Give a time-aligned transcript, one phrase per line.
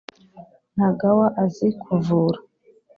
[0.75, 2.39] ntagawa azi kuvura